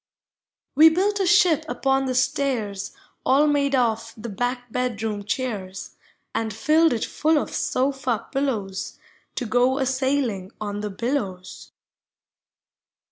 We 0.73 0.89
built 0.89 1.19
a 1.19 1.27
ship 1.27 1.63
upon 1.69 2.05
the 2.07 2.15
stairs 2.15 2.93
All 3.23 3.45
made 3.45 3.75
of 3.75 4.15
the 4.17 4.29
back 4.29 4.71
bedroom 4.71 5.23
chairs, 5.23 5.95
And 6.33 6.51
filled 6.51 6.91
it 6.91 7.05
full 7.05 7.37
of 7.37 7.53
sofa 7.53 8.25
pillows 8.31 8.97
To 9.35 9.45
go 9.45 9.77
a 9.77 9.85
sailing 9.85 10.53
ou 10.59 10.81
the 10.81 10.89
billows. 10.89 11.71